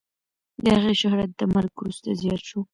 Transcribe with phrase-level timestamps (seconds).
[0.63, 2.59] د هغې شهرت د مرګ وروسته زیات شو.